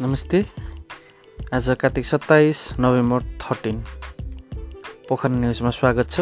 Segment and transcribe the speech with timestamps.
[0.00, 0.44] नमस्ते।
[1.54, 3.84] आज कार्तिक सत्ताइस नोभेम्बर थर्टिन।
[5.08, 6.20] पोखरा न्युजमा स्वागत छ।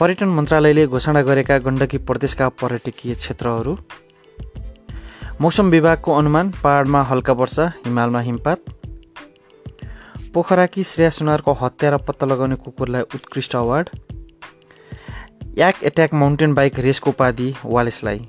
[0.00, 3.76] पर्यटन मन्त्रालयले घोषणा गरेका गण्डकी प्रदेशका पर्यटकीय क्षेत्रहरू।
[5.40, 8.58] मौसम विभागको अनुमान पहाडमा हल्का वर्षा हिमालमा हिमपात।
[10.34, 13.88] पोखराकी श्रेया सुनारको हत्या र पत्ता लगाउने कुकुरलाई उत्कृष्ट award.
[15.58, 18.28] Yak Attack mountain bike रेसको उपाधि वालेसलाई।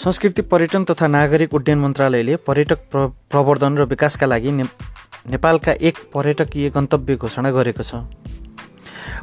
[0.00, 4.64] संस्कृति पर्यटन तथा नागरिक उड्डयन मन्त्रालयले पर्यटक प्र प्रवर्धन र विकासका लागि ने
[5.28, 8.00] नेपालका एक पर्यटकीय गन्तव्य घोषणा गरेको छ।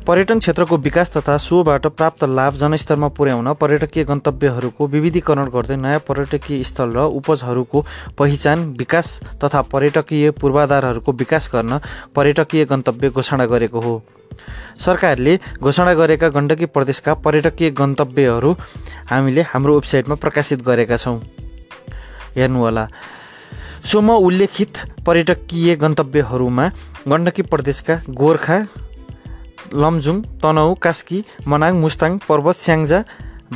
[0.05, 6.63] पर्यटन क्षेत्रको विकास तथा सोबाट प्राप्त लाभ जनस्तरमा पुर्याउन पर्यटकीय गन्तव्यहरूको विविधीकरण गर्दै नयाँ पर्यटकीय
[6.63, 7.85] स्थल र उपजहरूको
[8.17, 11.79] पहिचान विकास तथा पर्यटकीय पूर्वाधारहरूको विकास गर्न
[12.15, 14.01] पर्यटकीय गन्तव्य घोषणा गरेको हो।
[14.79, 18.53] सरकारले घोषणा गरेका गण्डकी प्रदेशका पर्यटकीय गन्तव्यहरू
[19.09, 21.19] हामीले हाम्रो वेबसाइटमा प्रकाशित गरेका छौँ।
[22.35, 22.87] हेर्नुहोला।
[23.85, 26.65] सोमा उल्लेखित पर्यटकीय गन्तव्यहरूमा
[27.07, 28.57] गण्डकी प्रदेशका गोर्खा
[29.73, 31.19] लमजुङ तनहु कास्की
[31.51, 32.99] मनाङ मुस्ताङ पर्वत स्याङ्जा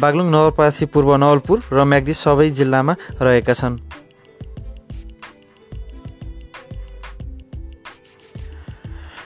[0.01, 2.93] बागलुङ नवलपरासी पूर्व नवलपुर र म्याग्दी सबै जिल्लामा
[3.25, 3.75] रहेका छन्।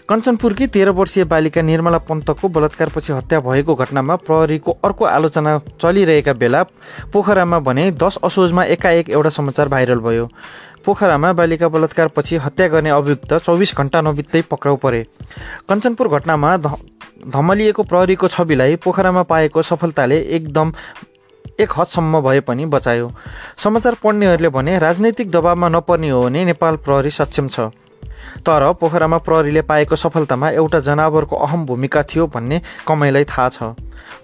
[0.10, 6.62] कञ्चनपुरकी तेह्र वर्षीय बालिका निर्मला पन्तको बलात्कारपछि हत्या भएको घटनामा प्रहरीको अर्को आलोचना चलिरहेका बेला
[7.14, 10.28] पोखरामा भने दस असोजमा एकाएक एउटा समाचार भाइरल भयो।
[10.86, 15.02] पोखरामा बालिका बलात्कारपछि हत्या गर्ने अभियुक्त चौबिस घण्टा नबित्दै पक्राउ परे।
[15.70, 20.74] कञ्चनपुर घटनामा धमलिएको प्रहरीको छविलाई पोखरामा पाएको सफलताले एकदम
[21.60, 23.10] एक हदसम्म भए पनि बचायो।
[23.58, 27.70] समाचार पढ्नेहरूले भने राजनैतिक दबावमा नपर्ने हो भने नेपाल प्रहरी सक्षम छ।
[28.46, 33.76] तर पोखरामा प्रहरीले पाएको सफलतामा एउटा जनावरको अहम भूमिका थियो भन्ने कमैलाई थाहा छ।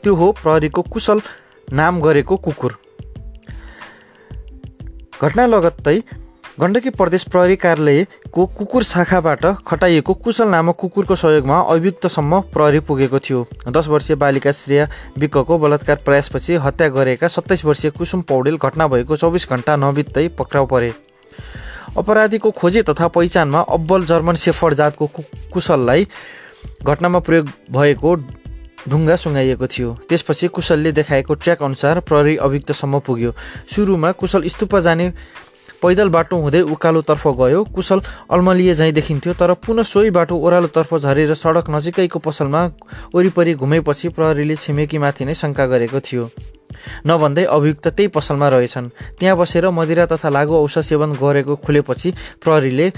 [0.03, 1.21] त्यो हो प्रहरीको कुशल
[1.67, 2.77] नाम गरेको कुकुर।
[5.21, 6.01] घटना लगत्तै
[6.59, 13.45] गण्डकी प्रदेश प्रहरी कार्यालयको कुकुर शाखाबाट खटाइएको कुशल नामक कुकुरको सहयोगमा अभियुक्तसम्म प्रहरी पुगेको थियो।
[13.69, 19.15] दस वर्षीय बालिका श्रेया विकको बलात्कार प्रयासपछि हत्या गरेका सत्ताइस वर्षीय कुसुम पौडेल घटना भएको
[19.15, 20.91] चौबिस घण्टा नबित्दै पक्राउ परे।
[21.97, 25.07] अपराधीको खोजी तथा पहिचानमा अब्बल जर्मन सेफर जातको
[25.53, 26.07] कुशललाई
[26.83, 28.15] घटनामा प्रयोग भएको
[28.89, 33.31] ढुङ्गा सुँगाइएको थियो। त्यसपछि कुशलले देखाएको ट्र्याक अनुसार प्रहरी अभियुक्तसम्म पुग्यो।
[33.69, 35.11] सुरुमा कुशल स्तुप जाने
[35.81, 41.33] पैदल बाटो हुँदै उकालोतर्फ गयो। कुशल अल्मलिए झैँ देखिन्थ्यो तर पुनः सोही बाटो ओह्रालोतर्फ झरेर
[41.33, 42.61] सडक नजिकैको पसलमा
[43.15, 46.29] वरिपरि घुमेपछि प्रहरीले छिमेकीमाथि नै शङ्का गरेको थियो।
[47.05, 48.89] नभन्दै अभियुक्त त्यही पसलमा रहेछन्।
[49.19, 52.91] त्यहाँ बसेर मदिरा तथा लागु औषध सेवन गरेको खुलेपछि प्रहरीले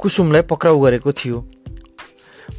[0.00, 1.38] कुसुमलाई पक्राउ गरेको थियो।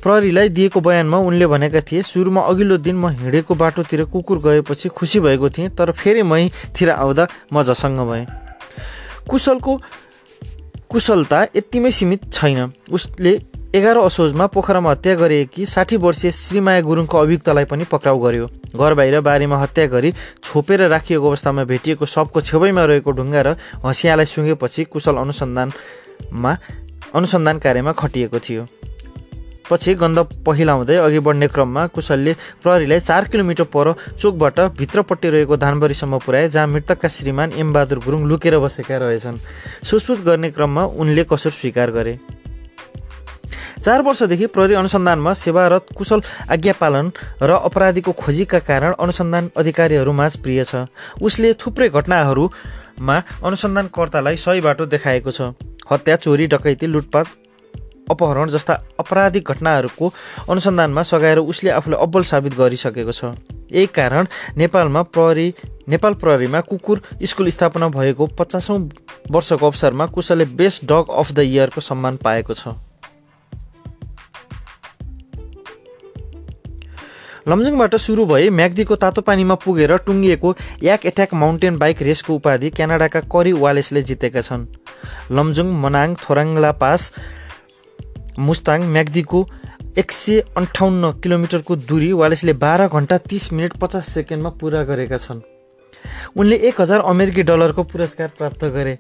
[0.04, 5.20] प्रहरीलाई दिएको बयानमा उनले भनेका थिए सुरुमा अघिल्लो दिन म हिँडेको बाटोतिर कुकुर गएपछि खुसी
[5.20, 8.26] भएको थिएँ तर फेरि मैतिर आउँदा म झसङ्ग भएँ।
[9.30, 9.74] कुशलको
[10.90, 13.34] कुशलता यतिमै सीमित छैन। उसले
[13.76, 19.20] एघार असोजमा पोखरामा हत्या गरेकी साठी वर्षीय श्रीमाया गुरुङको अभियुक्तलाई पनि पक्राउ गर्यो। घर बाहिर
[19.24, 20.12] बारीमा हत्या गरी
[20.44, 26.52] छोपेर राखिएको अवस्थामा भेटिएको सबको छेउमा रहेको ढुङ्गा र हँसियालाई सुँगेपछि कुशल अनुसन्धानमा
[27.16, 28.68] अनुसन्धान कार्यमा खटिएको थियो।
[29.72, 36.20] पछि गन्ध पहिलाउँदै अघि बढ्ने क्रममा कुशलले प्रहरीलाई चार किलोमिटर पर चोकबाट भित्रपट्टि रहेको धानबरीसम्म
[36.20, 39.40] पुर्याए जहाँ मृतकका श्रीमान एमबहादुर गुरुङ लुकेर बसेका रहेछन्।
[39.88, 42.20] सुसपुत गर्ने क्रममा उनले कसुर स्वीकार गरे।
[43.81, 46.22] चार वर्षदेखि प्रहरी अनुसन्धानमा सेवारत कुशल
[46.52, 47.12] आज्ञा पालन
[47.42, 50.86] र अपराधीको खोजीका कारण अनुसन्धान अधिकारीहरूमाझ प्रिय छ।
[51.22, 55.53] उसले थुप्रै घटनाहरूमा अनुसन्धानकर्तालाई सही बाटो देखाएको छ।
[55.91, 57.28] हत्या चोरी डकैती लुटपाट
[58.09, 60.14] अपहरण जस्ता अपराधिक घटनाहरूको
[60.50, 63.34] अनुसन्धानमा सघाएर उसले आफूलाई अब्बल साबित गरिसकेको छ।
[63.72, 64.28] यही कारण
[64.58, 65.47] नेपालमा प्रहरी
[65.90, 68.80] नेपाल प्रहरीमा कुकुर स्कुल स्थापना भएको पचासौँ
[69.31, 72.78] वर्षको अवसरमा कुशलले बेस्ट डग अफ द इयरको सम्मान पाएको छ।
[77.47, 80.49] लमजुङबाट सुरु भए म्याग्दीको तातो पानीमा पुगेर टुङ्गिएको
[80.84, 84.66] याक एट्याक माउन्टेन बाइक रेसको उपाधि क्यानाडाका करी वालेसले जितेका छन्।
[85.32, 87.11] लमजुङ मनाङ थोराङ्ला पास
[88.40, 89.40] मुस्ताङ म्याग्दीको
[89.97, 95.41] एक सय अन्ठाउन्न किलोमिटरको दूरी वालेसले बाह्र घन्टा तिस मिनट पचास सेकेन्डमा पुरा गरेका छन्।
[96.38, 98.97] उनले एक हजार अमेरिकी डलरको पुरस्कार प्राप्त गरे।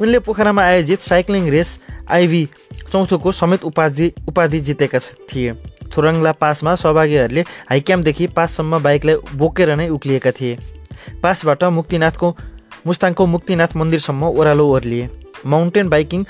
[0.00, 1.78] उनले पोखरामा आयोजित साइक्लिङ रेस
[2.08, 2.48] आइभी
[2.92, 4.98] चौथोको समेत उपाधि उपाधि जितेका
[5.28, 5.52] थिए।
[5.92, 10.58] थोरङ्ला पासमा सहभागीहरूले हाइक्याम्पदेखि पाससम्म बाइकलाई बोकेर नै उक्लिएका थिए।
[11.22, 12.28] पासबाट मुक्तिनाथको
[12.86, 15.08] मुस्ताङको मुक्तिनाथ मन्दिरसम्म ओह्रालो ओर्लिए।
[15.46, 16.24] माउन्टेन बाइकिङ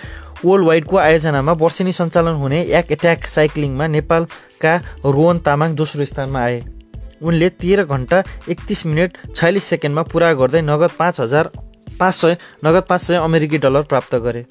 [0.45, 4.73] वर्ल्ड वाइडको आयोजनामा वर्षेनी सञ्चालन हुने एक एट्याक साइक्लिङमा नेपालका
[5.07, 6.59] रोहन तामाङ दोस्रो स्थानमा आए।
[7.23, 11.51] उनले तेह्र घन्टा एकतिस मिनट छयालिस सेकेन्डमा पुरा गर्दै नगद पाँच हजार
[12.01, 14.43] पाँच सय नगद पाँच सय अमेरिकी डलर प्राप्त गरे।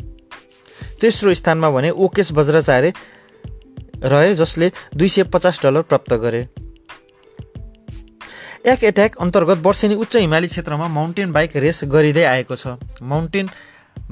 [1.01, 2.93] तेस्रो स्थानमा भने ओकेश वज्राचार्य
[4.05, 6.41] रहे जसले दुई सय पचास डलर प्राप्त गरे।
[8.65, 13.49] एक एट्याक अन्तर्गत वर्षेनी उच्च हिमाली क्षेत्रमा माउन्टेन बाइक रेस गरिँदै आएको छ। माउन्टेन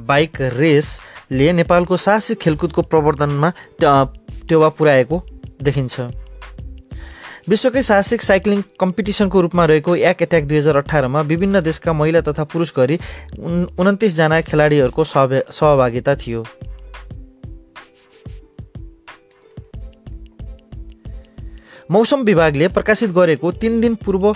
[0.01, 3.51] बाइक रेसले नेपालको साहसिक खेलकुदको प्रवर्धनमा
[3.81, 5.22] टेवा पुर्याएको
[5.63, 6.00] देखिन्छ।
[7.50, 12.44] विश्वकै साहसिक साइक्लिङ कम्पिटिसनको रूपमा रहेको एक एट्याक दुई हजार अठारमा विभिन्न देशका महिला तथा
[12.44, 13.00] पुरुष गरी
[13.78, 16.46] उन्तिसजना खेलाडीहरूको सहभागिता थियो।
[21.94, 24.34] मौसम विभागले प्रकाशित गरेको तिन दिन पूर्व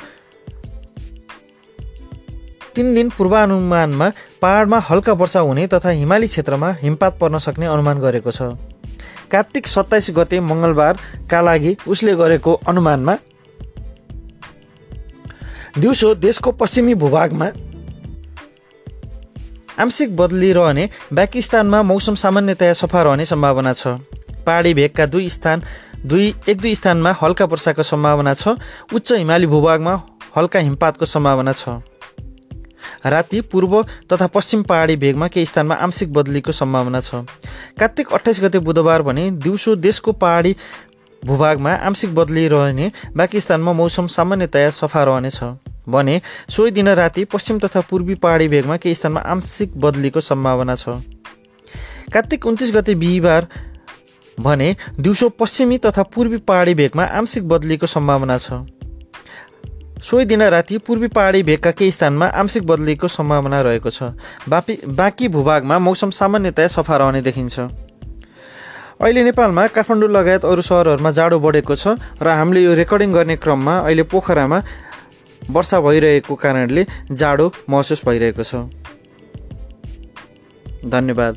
[2.75, 4.09] तिन दिन पूर्वानुमानमा
[4.41, 8.41] पहाडमा हल्का वर्षा हुने तथा हिमाली क्षेत्रमा हिमपात पर्न सक्ने अनुमान गरेको छ।
[9.31, 13.15] कार्तिक सत्ताइस गते मङ्गलबारका लागि उसले गरेको अनुमानमा
[15.77, 17.47] दिउँसो देशको पश्चिमी भूभागमा
[19.79, 23.87] आंशिक बदली रहने बाँकी मौसम सामान्यतया सफा रहने सम्भावना छ।
[24.45, 25.63] पहाडी भेगका दुई स्थान
[26.05, 28.47] दुई एक दुई स्थानमा हल्का वर्षाको सम्भावना छ।
[28.93, 30.01] उच्च हिमाली भूभागमा
[30.37, 31.69] हल्का हिमपातको सम्भावना छ।
[33.05, 33.81] राति पूर्व
[34.13, 37.25] तथा पश्चिम पहाडी भेगमा केही स्थानमा आंशिक बदलीको सम्भावना छ।
[37.79, 40.55] कार्तिक अठाइस गते बुधबार भने दिउँसो देशको पहाडी
[41.23, 45.39] भूभागमा आंशिक बदली रहने बाँकी स्थानमा मौसम सामान्यतया सफा रहनेछ।
[45.89, 50.89] भने सोही दिन राति पश्चिम तथा पूर्वी पहाडी भेगमा केही स्थानमा आंशिक बदलीको सम्भावना छ।
[52.13, 53.47] कार्तिक उन्तिस गते बिहिबार
[54.37, 58.53] भने दिउँसो पश्चिमी तथा पूर्वी पहाडी भेगमा आंशिक बदलीको सम्भावना छ।
[59.99, 64.13] सोही दिन राति पूर्वी पहाडी भेगका केही स्थानमा आंशिक बदलीको सम्भावना रहेको छ।
[64.49, 67.59] बापी बाँकी भूभागमा मौसम सामान्यतया सफा रहने देखिन्छ।
[69.01, 73.77] अहिले नेपालमा काठमाडौँ लगायत अरू सहरहरूमा जाडो बढेको छ र हामीले यो रेकर्डिङ गर्ने क्रममा
[73.79, 74.61] अहिले पोखरामा
[75.41, 78.69] वर्षा भइरहेको कारणले जाडो महसुस भइरहेको छ।
[80.85, 81.35] धन्यवाद।